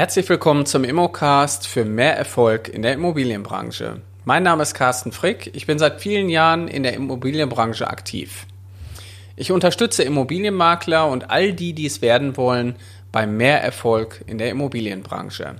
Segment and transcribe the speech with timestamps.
[0.00, 4.00] Herzlich willkommen zum Immocast für mehr Erfolg in der Immobilienbranche.
[4.24, 8.46] Mein Name ist Carsten Frick, ich bin seit vielen Jahren in der Immobilienbranche aktiv.
[9.36, 12.76] Ich unterstütze Immobilienmakler und all die, die es werden wollen,
[13.12, 15.56] beim mehr Erfolg in der Immobilienbranche.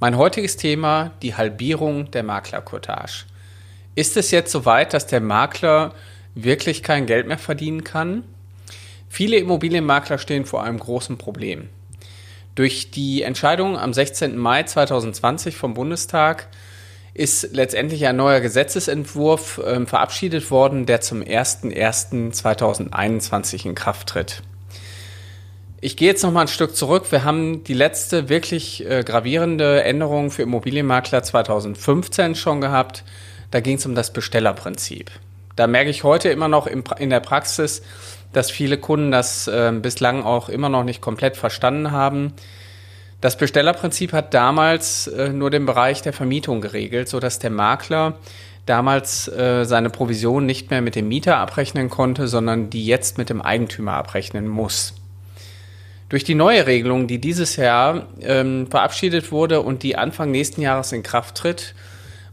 [0.00, 3.24] Mein heutiges Thema, die Halbierung der Maklercourtage.
[3.94, 5.94] Ist es jetzt soweit, dass der Makler
[6.34, 8.22] wirklich kein Geld mehr verdienen kann?
[9.08, 11.70] Viele Immobilienmakler stehen vor einem großen Problem.
[12.56, 14.36] Durch die Entscheidung am 16.
[14.38, 16.48] Mai 2020 vom Bundestag
[17.12, 24.42] ist letztendlich ein neuer Gesetzesentwurf äh, verabschiedet worden, der zum 01.01.2021 in Kraft tritt.
[25.82, 27.12] Ich gehe jetzt noch mal ein Stück zurück.
[27.12, 33.04] Wir haben die letzte wirklich äh, gravierende Änderung für Immobilienmakler 2015 schon gehabt.
[33.50, 35.10] Da ging es um das Bestellerprinzip.
[35.56, 37.82] Da merke ich heute immer noch in, der Praxis,
[38.32, 42.34] dass viele Kunden das äh, bislang auch immer noch nicht komplett verstanden haben.
[43.22, 48.18] Das Bestellerprinzip hat damals äh, nur den Bereich der Vermietung geregelt, sodass der Makler
[48.66, 53.30] damals äh, seine Provision nicht mehr mit dem Mieter abrechnen konnte, sondern die jetzt mit
[53.30, 54.94] dem Eigentümer abrechnen muss.
[56.08, 60.92] Durch die neue Regelung, die dieses Jahr ähm, verabschiedet wurde und die Anfang nächsten Jahres
[60.92, 61.74] in Kraft tritt,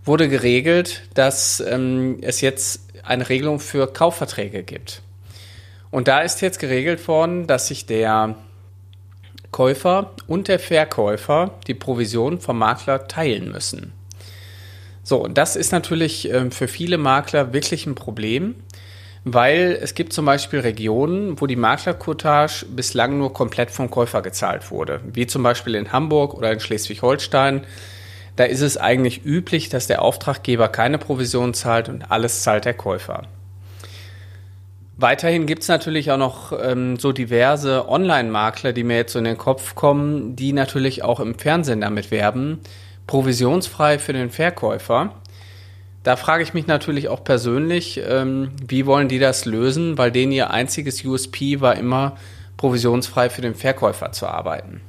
[0.05, 5.02] wurde geregelt, dass ähm, es jetzt eine Regelung für Kaufverträge gibt.
[5.92, 8.36] Und da ist jetzt geregelt worden, dass sich der
[9.52, 13.94] Käufer und der Verkäufer die Provision vom Makler teilen müssen.
[15.04, 18.56] So, das ist natürlich äh, für viele Makler wirklich ein Problem,
[19.26, 24.72] weil es gibt zum Beispiel Regionen, wo die Maklercourtage bislang nur komplett vom Käufer gezahlt
[24.72, 27.66] wurde, wie zum Beispiel in Hamburg oder in Schleswig-Holstein.
[28.36, 32.73] Da ist es eigentlich üblich, dass der Auftraggeber keine Provision zahlt und alles zahlt der
[32.73, 33.23] Käufer.
[34.97, 39.25] Weiterhin gibt es natürlich auch noch ähm, so diverse Online-Makler, die mir jetzt so in
[39.25, 42.59] den Kopf kommen, die natürlich auch im Fernsehen damit werben,
[43.07, 45.13] provisionsfrei für den Verkäufer.
[46.03, 50.31] Da frage ich mich natürlich auch persönlich, ähm, wie wollen die das lösen, weil denen
[50.31, 52.18] ihr einziges USP war immer,
[52.57, 54.81] provisionsfrei für den Verkäufer zu arbeiten.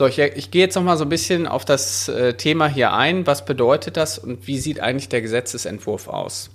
[0.00, 2.94] So, ich, ich gehe jetzt noch mal so ein bisschen auf das äh, Thema hier
[2.94, 3.26] ein.
[3.26, 6.48] Was bedeutet das und wie sieht eigentlich der Gesetzesentwurf aus?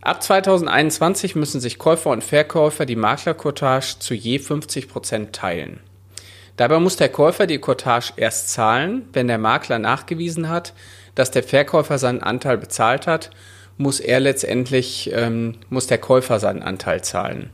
[0.00, 5.78] Ab 2021 müssen sich Käufer und Verkäufer die Maklercourtage zu je 50 Prozent teilen.
[6.56, 10.74] Dabei muss der Käufer die Courtage erst zahlen, wenn der Makler nachgewiesen hat,
[11.14, 13.30] dass der Verkäufer seinen Anteil bezahlt hat,
[13.76, 17.50] muss er letztendlich, ähm, muss der Käufer seinen Anteil zahlen.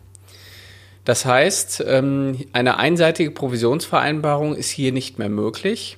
[1.07, 5.97] Das heißt, ähm, eine einseitige Provisionsvereinbarung ist hier nicht mehr möglich.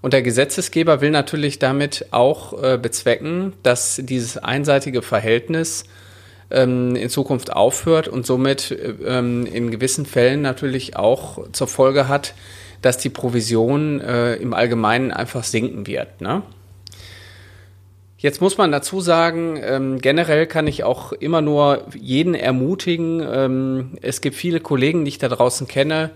[0.00, 5.84] Und der Gesetzesgeber will natürlich damit auch äh, bezwecken, dass dieses einseitige Verhältnis
[6.50, 8.74] ähm, in Zukunft aufhört und somit
[9.04, 12.32] ähm, in gewissen Fällen natürlich auch zur Folge hat,
[12.80, 16.22] dass die Provision äh, im Allgemeinen einfach sinken wird.
[16.22, 16.42] Ne?
[18.20, 23.26] Jetzt muss man dazu sagen, ähm, generell kann ich auch immer nur jeden ermutigen.
[23.26, 26.10] Ähm, es gibt viele Kollegen, die ich da draußen kenne,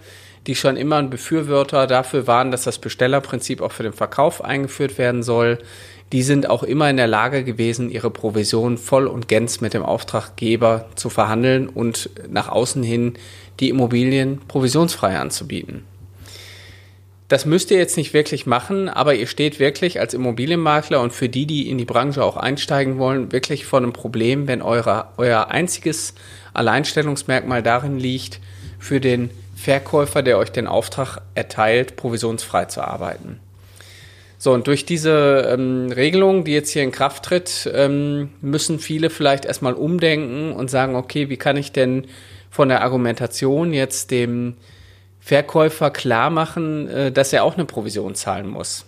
[0.47, 4.99] die schon immer ein Befürworter dafür waren, dass das Bestellerprinzip auch für den Verkauf eingeführt
[4.99, 5.57] werden soll.
[6.13, 9.83] Die sind auch immer in der Lage gewesen, ihre Provision voll und gänz mit dem
[9.83, 13.15] Auftraggeber zu verhandeln und nach außen hin
[13.61, 15.85] die Immobilien provisionsfrei anzubieten.
[17.29, 21.31] Das müsst ihr jetzt nicht wirklich machen, aber ihr steht wirklich als Immobilienmakler und für
[21.31, 25.49] die, die in die Branche auch einsteigen wollen, wirklich vor einem Problem, wenn eure, euer
[25.51, 26.15] einziges
[26.53, 28.41] Alleinstellungsmerkmal darin liegt,
[28.79, 33.41] für den Verkäufer, der euch den Auftrag erteilt, provisionsfrei zu arbeiten.
[34.37, 39.09] So, und durch diese ähm, Regelung, die jetzt hier in Kraft tritt, ähm, müssen viele
[39.09, 42.07] vielleicht erstmal umdenken und sagen, okay, wie kann ich denn
[42.51, 44.57] von der Argumentation jetzt dem
[45.25, 48.85] Verkäufer klar machen, äh, dass er auch eine Provision zahlen muss.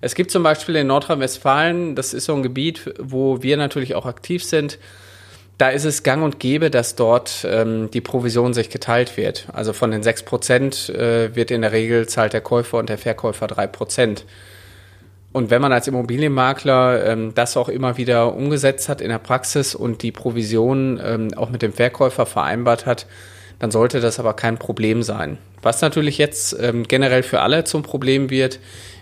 [0.00, 4.06] Es gibt zum Beispiel in Nordrhein-Westfalen, das ist so ein Gebiet, wo wir natürlich auch
[4.06, 4.78] aktiv sind,
[5.58, 9.48] da ist es gang und gäbe, dass dort ähm, die Provision sich geteilt wird.
[9.52, 12.96] Also von den 6 Prozent äh, wird in der Regel zahlt der Käufer und der
[12.96, 14.24] Verkäufer 3 Prozent.
[15.32, 19.74] Und wenn man als Immobilienmakler ähm, das auch immer wieder umgesetzt hat in der Praxis
[19.74, 23.04] und die Provision ähm, auch mit dem Verkäufer vereinbart hat,
[23.60, 25.38] dann sollte das aber kein Problem sein.
[25.62, 28.58] Was natürlich jetzt ähm, generell für alle zum Problem wird,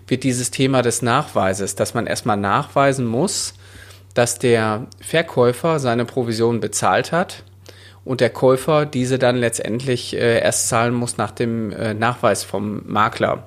[0.07, 3.55] wird dieses Thema des Nachweises, dass man erstmal nachweisen muss,
[4.15, 7.45] dass der Verkäufer seine Provision bezahlt hat
[8.05, 12.83] und der Käufer diese dann letztendlich äh, erst zahlen muss nach dem äh, Nachweis vom
[12.87, 13.45] Makler.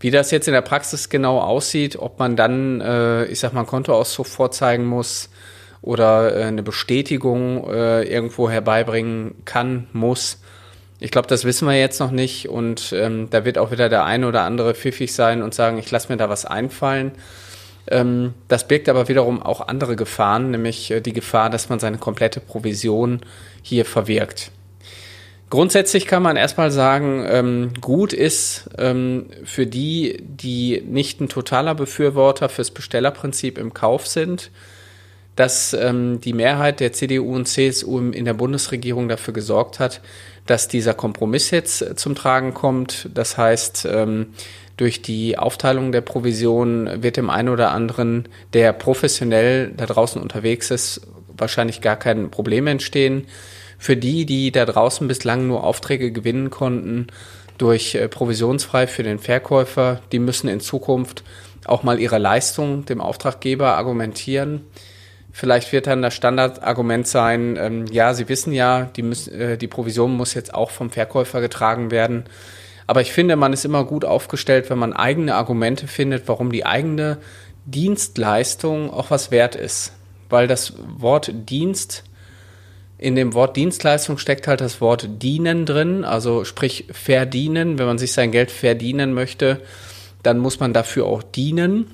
[0.00, 3.64] Wie das jetzt in der Praxis genau aussieht, ob man dann, äh, ich sag mal,
[3.64, 5.28] Kontoauszug vorzeigen muss
[5.82, 10.40] oder äh, eine Bestätigung äh, irgendwo herbeibringen kann, muss,
[11.00, 14.04] Ich glaube, das wissen wir jetzt noch nicht und ähm, da wird auch wieder der
[14.04, 17.10] eine oder andere pfiffig sein und sagen, ich lasse mir da was einfallen.
[17.88, 21.98] Ähm, das birgt aber wiederum auch andere Gefahren, nämlich äh, die Gefahr, dass man seine
[21.98, 23.20] komplette Provision
[23.62, 24.52] hier verwirkt.
[25.50, 31.74] Grundsätzlich kann man erstmal sagen, ähm, gut ist ähm, für die, die nicht ein totaler
[31.74, 34.52] Befürworter fürs Bestellerprinzip im Kauf sind,
[35.36, 40.00] dass ähm, die Mehrheit der CDU und CSU in der Bundesregierung dafür gesorgt hat,
[40.46, 43.08] dass dieser Kompromiss jetzt äh, zum Tragen kommt.
[43.14, 44.28] Das heißt, ähm,
[44.76, 50.70] durch die Aufteilung der Provision wird dem einen oder anderen, der professionell da draußen unterwegs
[50.70, 51.02] ist,
[51.36, 53.26] wahrscheinlich gar kein Problem entstehen
[53.82, 57.08] für die, die da draußen bislang nur Aufträge gewinnen konnten
[57.58, 61.24] durch äh, provisionsfrei für den Verkäufer, die müssen in Zukunft
[61.64, 64.62] auch mal ihre Leistung dem Auftraggeber argumentieren.
[65.32, 69.66] Vielleicht wird dann das Standardargument sein, ähm, ja, Sie wissen ja, die, müssen, äh, die
[69.66, 72.24] Provision muss jetzt auch vom Verkäufer getragen werden.
[72.86, 76.66] Aber ich finde, man ist immer gut aufgestellt, wenn man eigene Argumente findet, warum die
[76.66, 77.16] eigene
[77.64, 79.92] Dienstleistung auch was wert ist.
[80.28, 82.04] Weil das Wort Dienst
[83.02, 87.78] in dem Wort Dienstleistung steckt halt das Wort dienen drin, also sprich verdienen.
[87.78, 89.60] Wenn man sich sein Geld verdienen möchte,
[90.22, 91.90] dann muss man dafür auch dienen.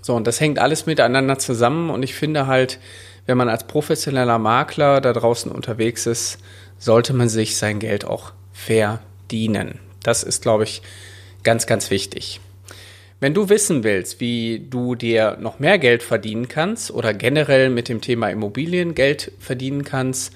[0.00, 2.78] So, und das hängt alles miteinander zusammen und ich finde halt,
[3.26, 6.38] wenn man als professioneller Makler da draußen unterwegs ist,
[6.78, 9.78] sollte man sich sein Geld auch verdienen.
[10.02, 10.82] Das ist, glaube ich,
[11.42, 12.40] ganz, ganz wichtig.
[13.20, 17.90] Wenn du wissen willst, wie du dir noch mehr Geld verdienen kannst oder generell mit
[17.90, 20.32] dem Thema Immobilien Geld verdienen kannst,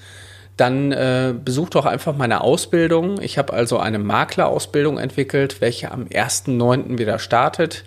[0.55, 3.19] dann äh, besuch doch einfach meine Ausbildung.
[3.21, 6.99] Ich habe also eine Maklerausbildung entwickelt, welche am 1.9.
[6.99, 7.83] wieder startet.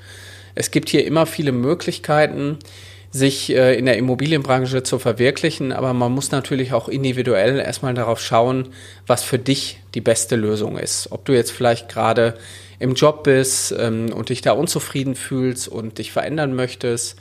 [0.59, 2.59] Es gibt hier immer viele Möglichkeiten,
[3.13, 8.21] sich äh, in der Immobilienbranche zu verwirklichen, aber man muss natürlich auch individuell erstmal darauf
[8.21, 8.71] schauen,
[9.07, 11.13] was für dich die beste Lösung ist.
[11.13, 12.35] Ob du jetzt vielleicht gerade
[12.81, 17.15] im Job bist ähm, und dich da unzufrieden fühlst und dich verändern möchtest,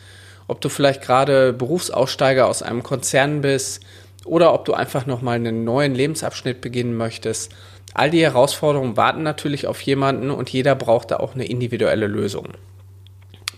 [0.47, 3.83] ob du vielleicht gerade Berufsaussteiger aus einem Konzern bist
[4.25, 7.51] oder ob du einfach nochmal einen neuen Lebensabschnitt beginnen möchtest.
[7.93, 12.47] All die Herausforderungen warten natürlich auf jemanden und jeder braucht da auch eine individuelle Lösung.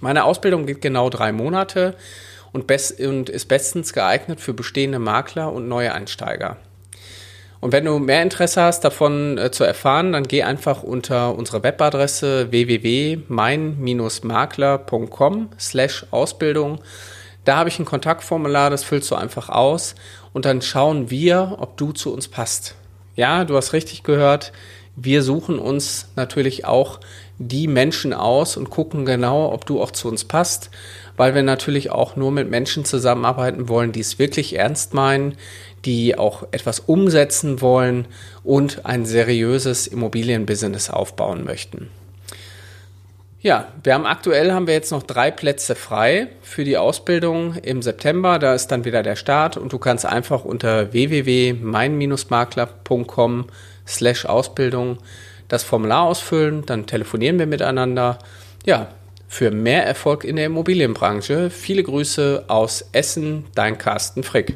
[0.01, 1.95] Meine Ausbildung geht genau drei Monate
[2.51, 6.57] und, best und ist bestens geeignet für bestehende Makler und neue Einsteiger.
[7.61, 11.61] Und wenn du mehr Interesse hast, davon äh, zu erfahren, dann geh einfach unter unsere
[11.61, 16.79] Webadresse www.mein-makler.com slash Ausbildung.
[17.43, 19.95] Da habe ich ein Kontaktformular, das füllst du einfach aus
[20.33, 22.75] und dann schauen wir, ob du zu uns passt.
[23.15, 24.53] Ja, du hast richtig gehört.
[24.95, 27.01] Wir suchen uns natürlich auch
[27.39, 30.69] die Menschen aus und gucken genau, ob du auch zu uns passt,
[31.17, 35.35] weil wir natürlich auch nur mit Menschen zusammenarbeiten wollen, die es wirklich ernst meinen,
[35.85, 38.07] die auch etwas umsetzen wollen
[38.43, 41.89] und ein seriöses Immobilienbusiness aufbauen möchten.
[43.41, 47.81] Ja, wir haben aktuell haben wir jetzt noch drei Plätze frei für die Ausbildung im
[47.81, 48.37] September.
[48.37, 53.45] Da ist dann wieder der Start und du kannst einfach unter www.mein-makler.com
[53.87, 54.97] slash Ausbildung
[55.49, 58.19] das Formular ausfüllen, dann telefonieren wir miteinander.
[58.65, 58.87] Ja,
[59.27, 61.49] für mehr Erfolg in der Immobilienbranche.
[61.49, 64.55] Viele Grüße aus Essen, dein Carsten Frick.